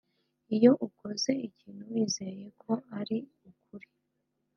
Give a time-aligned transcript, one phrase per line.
[0.55, 3.17] iyo ukoze ikintu wizeye ko ari
[3.49, 3.87] ukuri